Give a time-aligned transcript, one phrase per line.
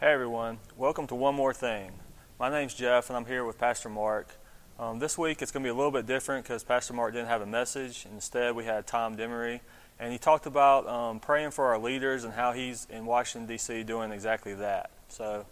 [0.00, 1.92] Hey everyone, welcome to One More Thing.
[2.38, 4.28] My name's Jeff and I'm here with Pastor Mark.
[4.78, 7.28] Um, this week it's going to be a little bit different because Pastor Mark didn't
[7.28, 8.06] have a message.
[8.10, 9.60] Instead, we had Tom Demery,
[9.98, 13.82] and he talked about um, praying for our leaders and how he's in Washington, D.C.
[13.82, 14.90] doing exactly that.
[15.08, 15.44] So,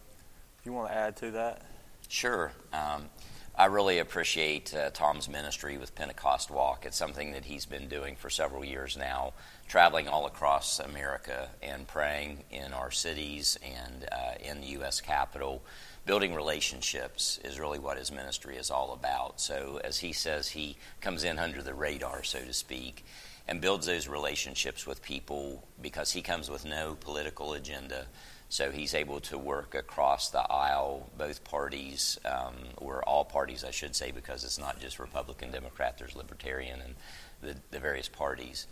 [0.59, 1.61] if you want to add to that.
[2.09, 2.51] Sure.
[2.73, 3.11] Um,
[3.59, 6.87] I really appreciate uh, Tom's ministry with Pentecost Walk.
[6.87, 9.33] It's something that he's been doing for several years now,
[9.67, 15.01] traveling all across America and praying in our cities and uh, in the U.S.
[15.01, 15.65] Capitol.
[16.07, 19.41] Building relationships is really what his ministry is all about.
[19.41, 23.05] So, as he says, he comes in under the radar, so to speak,
[23.49, 28.07] and builds those relationships with people because he comes with no political agenda
[28.49, 33.71] so he's able to work across the aisle, both parties, um, or all parties, I
[33.71, 36.95] should say, because it's not just Republican, Democrat, there's Libertarian and
[37.43, 38.67] the, the various parties.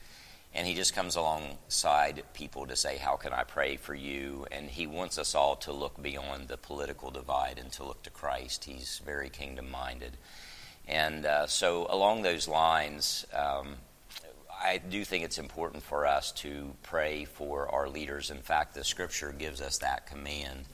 [0.55, 4.47] And he just comes alongside people to say, How can I pray for you?
[4.51, 8.11] And he wants us all to look beyond the political divide and to look to
[8.11, 8.65] Christ.
[8.65, 10.17] He's very kingdom minded.
[10.89, 13.75] And uh, so, along those lines, um,
[14.67, 18.33] I do think it's important for us to pray for our leaders.
[18.33, 20.65] In fact, the scripture gives us that command.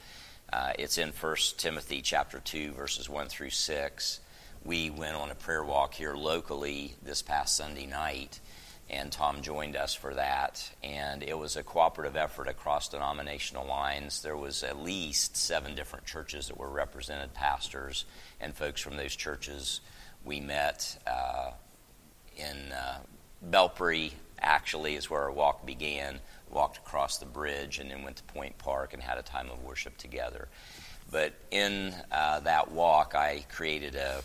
[0.50, 4.20] Uh, it's in 1 Timothy chapter 2, verses 1 through 6.
[4.64, 8.40] We went on a prayer walk here locally this past Sunday night,
[8.88, 10.70] and Tom joined us for that.
[10.82, 14.22] And it was a cooperative effort across denominational lines.
[14.22, 18.06] There was at least seven different churches that were represented, pastors
[18.40, 19.82] and folks from those churches.
[20.24, 21.50] We met uh,
[22.38, 22.98] in uh,
[23.48, 26.20] Belpre actually is where our walk began.
[26.50, 29.62] Walked across the bridge and then went to Point Park and had a time of
[29.62, 30.48] worship together.
[31.10, 34.22] But in uh, that walk, I created a,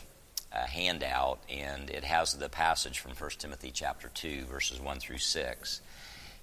[0.53, 5.17] a, handout, and it has the passage from 1 Timothy chapter 2, verses 1 through
[5.17, 5.81] 6.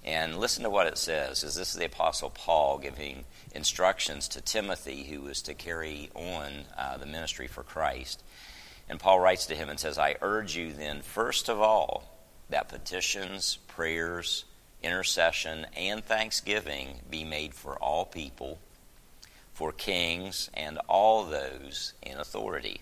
[0.05, 1.43] And listen to what it says.
[1.45, 6.65] Is this is the Apostle Paul giving instructions to Timothy, who was to carry on
[6.77, 8.23] uh, the ministry for Christ.
[8.87, 12.14] And Paul writes to him and says, I urge you then, first of all,
[12.51, 14.45] that petitions, prayers,
[14.83, 18.59] intercession, and thanksgiving be made for all people,
[19.53, 22.81] for kings, and all those in authority,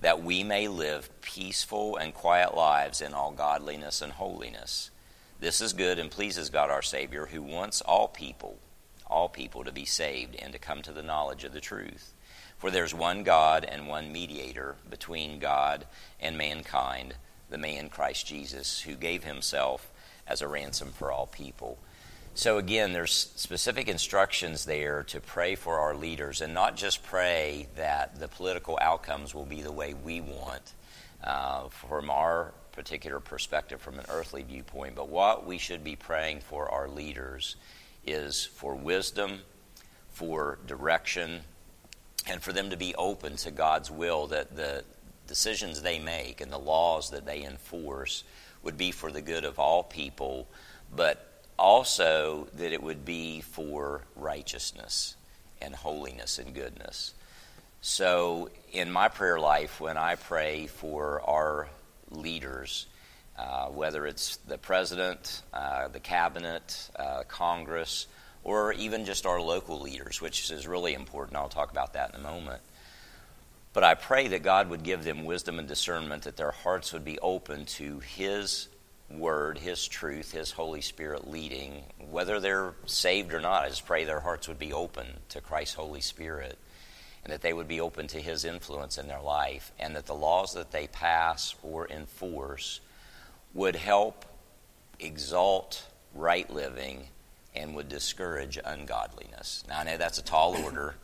[0.00, 4.90] that we may live peaceful and quiet lives in all godliness and holiness.
[5.40, 8.58] This is good and pleases God our Savior, who wants all people,
[9.06, 12.12] all people to be saved and to come to the knowledge of the truth.
[12.56, 15.86] For there's one God and one mediator between God
[16.20, 17.14] and mankind
[17.50, 19.90] the man Christ Jesus, who gave himself
[20.26, 21.78] as a ransom for all people.
[22.34, 27.68] So, again, there's specific instructions there to pray for our leaders and not just pray
[27.76, 30.74] that the political outcomes will be the way we want
[31.24, 36.40] uh, from our particular perspective, from an earthly viewpoint, but what we should be praying
[36.40, 37.56] for our leaders
[38.06, 39.40] is for wisdom,
[40.10, 41.40] for direction,
[42.26, 44.84] and for them to be open to God's will, that the,
[45.26, 48.24] decisions they make and the laws that they enforce
[48.62, 50.46] would be for the good of all people,
[50.94, 55.16] but also that it would be for righteousness
[55.60, 57.14] and holiness and goodness.
[57.80, 61.68] So, in my prayer life, when I pray for our
[62.10, 62.86] leaders,
[63.38, 68.06] uh, whether it's the president, uh, the cabinet, uh, Congress,
[68.42, 72.20] or even just our local leaders, which is really important, I'll talk about that in
[72.20, 72.62] a moment.
[73.76, 77.04] But I pray that God would give them wisdom and discernment, that their hearts would
[77.04, 78.68] be open to His
[79.10, 81.82] word, His truth, His Holy Spirit leading.
[82.10, 85.74] Whether they're saved or not, I just pray their hearts would be open to Christ's
[85.74, 86.56] Holy Spirit
[87.22, 90.14] and that they would be open to His influence in their life, and that the
[90.14, 92.80] laws that they pass or enforce
[93.52, 94.24] would help
[94.98, 95.84] exalt
[96.14, 97.08] right living
[97.54, 99.64] and would discourage ungodliness.
[99.68, 100.94] Now, I know that's a tall order.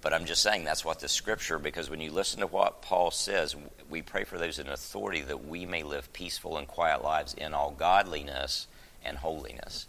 [0.00, 3.10] But I'm just saying that's what the scripture, because when you listen to what Paul
[3.10, 3.56] says,
[3.90, 7.52] we pray for those in authority that we may live peaceful and quiet lives in
[7.52, 8.68] all godliness
[9.04, 9.86] and holiness.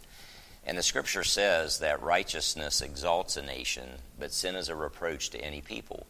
[0.66, 5.38] And the scripture says that righteousness exalts a nation, but sin is a reproach to
[5.38, 6.06] any people.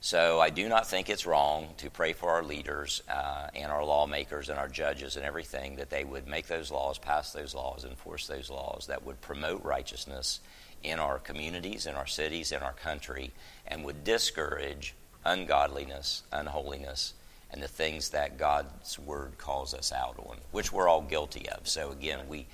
[0.00, 3.84] So I do not think it's wrong to pray for our leaders uh, and our
[3.84, 7.84] lawmakers and our judges and everything that they would make those laws, pass those laws,
[7.84, 10.38] enforce those laws that would promote righteousness
[10.82, 13.32] in our communities, in our cities, in our country,
[13.66, 14.94] and would discourage
[15.24, 17.14] ungodliness, unholiness,
[17.50, 21.68] and the things that God's Word calls us out on, which we're all guilty of.
[21.68, 22.46] So again, we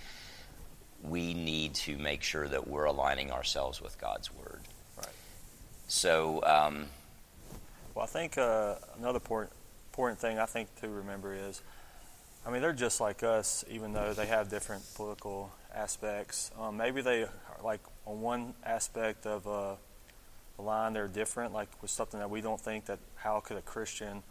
[1.02, 4.60] we need to make sure that we're aligning ourselves with God's Word.
[4.96, 5.08] Right.
[5.86, 6.86] So, um,
[7.94, 9.52] well, I think uh, another important
[9.90, 11.62] important thing I think to remember is,
[12.46, 16.50] I mean, they're just like us, even though they have different political aspects.
[16.58, 17.26] Um, maybe they
[17.62, 19.74] like on one aspect of uh,
[20.56, 23.62] the line they're different, like with something that we don't think that how could a
[23.62, 24.22] Christian,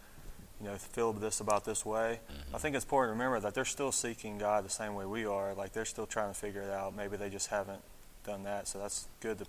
[0.60, 2.20] you know, feel this about this way.
[2.30, 2.56] Mm-hmm.
[2.56, 5.26] I think it's important to remember that they're still seeking God the same way we
[5.26, 5.54] are.
[5.54, 6.96] Like they're still trying to figure it out.
[6.96, 7.82] Maybe they just haven't
[8.24, 8.68] done that.
[8.68, 9.46] So that's good to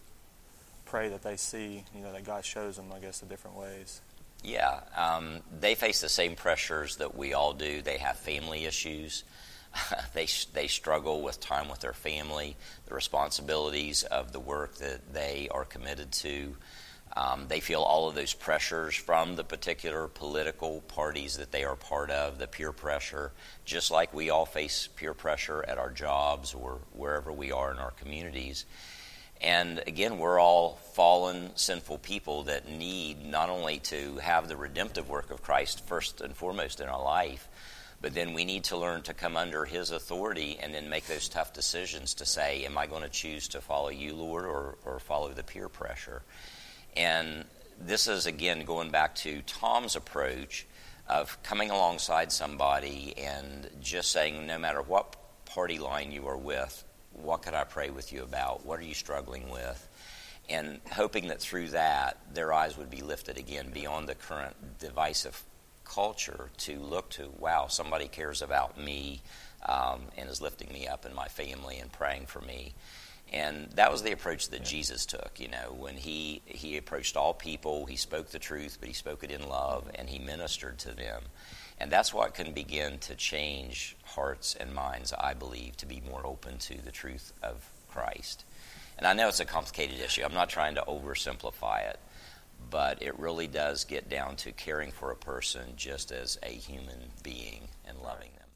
[0.86, 4.02] pray that they see, you know, that God shows them, I guess, the different ways.
[4.44, 7.82] Yeah, um, they face the same pressures that we all do.
[7.82, 9.24] They have family issues.
[10.14, 12.56] they they struggle with time with their family,
[12.86, 16.56] the responsibilities of the work that they are committed to.
[17.18, 21.78] Um, they feel all of those pressures from the particular political parties that they are
[21.78, 23.32] part of, the peer pressure,
[23.64, 27.78] just like we all face peer pressure at our jobs or wherever we are in
[27.78, 28.66] our communities.
[29.42, 35.10] And again, we're all fallen, sinful people that need not only to have the redemptive
[35.10, 37.48] work of Christ first and foremost in our life,
[38.02, 41.30] but then we need to learn to come under His authority and then make those
[41.30, 45.00] tough decisions to say, Am I going to choose to follow you, Lord, or, or
[45.00, 46.22] follow the peer pressure?
[46.96, 47.46] And
[47.80, 50.66] this is, again, going back to Tom's approach
[51.08, 55.16] of coming alongside somebody and just saying, No matter what
[55.46, 56.84] party line you are with,
[57.14, 58.66] what could I pray with you about?
[58.66, 59.88] What are you struggling with?
[60.50, 65.42] And hoping that through that, their eyes would be lifted again beyond the current divisive
[65.86, 69.22] culture to look to, wow, somebody cares about me
[69.66, 72.74] um, and is lifting me up in my family and praying for me.
[73.34, 75.40] And that was the approach that Jesus took.
[75.40, 79.24] You know, when he, he approached all people, he spoke the truth, but he spoke
[79.24, 81.24] it in love, and he ministered to them.
[81.80, 86.26] And that's what can begin to change hearts and minds, I believe, to be more
[86.26, 88.46] open to the truth of Christ.
[88.98, 90.24] And I know it's a complicated issue.
[90.24, 92.00] I'm not trying to oversimplify it,
[92.70, 97.12] but it really does get down to caring for a person just as a human
[97.24, 98.48] being and loving them.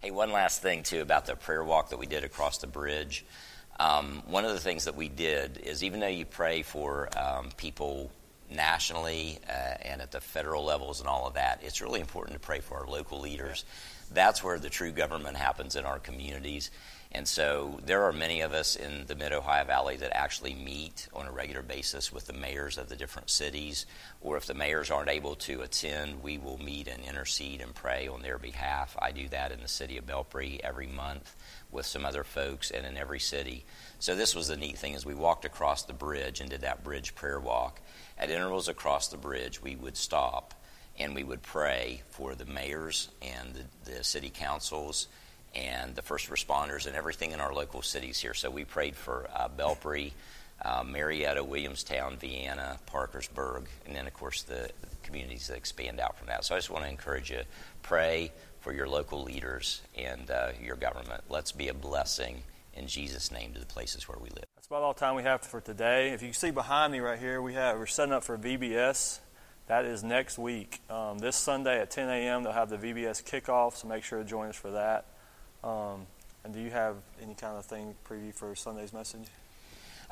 [0.00, 3.24] Hey, one last thing, too, about the prayer walk that we did across the bridge.
[3.78, 7.50] Um, one of the things that we did is even though you pray for um,
[7.56, 8.10] people
[8.50, 9.52] nationally uh,
[9.82, 12.78] and at the federal levels and all of that, it's really important to pray for
[12.78, 13.64] our local leaders.
[14.12, 16.70] That's where the true government happens in our communities.
[17.12, 21.08] And so there are many of us in the Mid Ohio Valley that actually meet
[21.14, 23.86] on a regular basis with the mayors of the different cities.
[24.20, 28.08] Or if the mayors aren't able to attend, we will meet and intercede and pray
[28.08, 28.96] on their behalf.
[29.00, 31.34] I do that in the city of Belpre every month
[31.70, 33.64] with some other folks and in every city.
[33.98, 36.84] So this was the neat thing as we walked across the bridge and did that
[36.84, 37.80] bridge prayer walk.
[38.18, 40.54] At intervals across the bridge, we would stop
[40.98, 45.08] and we would pray for the mayors and the, the city councils
[45.54, 48.34] and the first responders and everything in our local cities here.
[48.34, 49.48] So we prayed for uh,
[50.62, 56.18] uh, Marietta, Williamstown, Vienna, Parkersburg, and then, of course, the, the, communities that expand out
[56.18, 56.44] from that.
[56.44, 57.42] So I just want to encourage you
[57.82, 61.22] pray for your local leaders and uh, your government.
[61.28, 62.42] Let's be a blessing
[62.74, 64.44] in Jesus' name to the places where we live.
[64.56, 66.10] That's about all the time we have for today.
[66.10, 69.20] If you see behind me right here, we have we're setting up for VBS.
[69.66, 70.80] That is next week.
[70.88, 72.44] Um, this Sunday at 10 a.m.
[72.44, 75.06] They'll have the VBS kickoff, so make sure to join us for that.
[75.64, 76.06] Um,
[76.44, 79.26] and do you have any kind of thing preview for Sunday's message?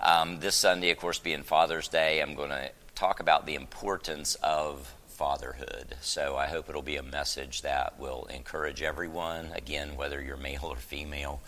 [0.01, 4.35] Um, this Sunday, of course, being Father's Day, I'm going to talk about the importance
[4.43, 5.95] of fatherhood.
[6.01, 10.65] So I hope it'll be a message that will encourage everyone, again, whether you're male
[10.65, 11.41] or female,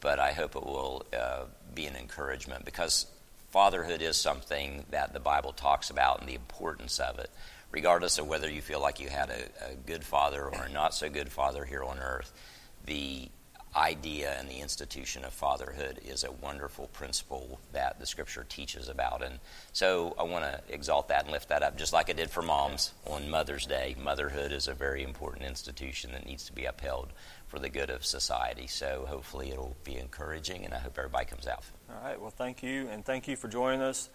[0.00, 3.06] but I hope it will uh, be an encouragement because
[3.50, 7.30] fatherhood is something that the Bible talks about and the importance of it,
[7.70, 10.94] regardless of whether you feel like you had a, a good father or a not
[10.94, 12.32] so good father here on earth.
[12.84, 13.28] The
[13.76, 19.22] idea and the institution of fatherhood is a wonderful principle that the scripture teaches about.
[19.22, 19.38] And
[19.72, 22.42] so I want to exalt that and lift that up, just like I did for
[22.42, 23.94] moms on Mother's Day.
[24.02, 27.08] Motherhood is a very important institution that needs to be upheld
[27.46, 28.66] for the good of society.
[28.66, 31.64] So hopefully it'll be encouraging, and I hope everybody comes out.
[31.88, 32.20] All right.
[32.20, 34.10] Well, thank you, and thank you for joining us.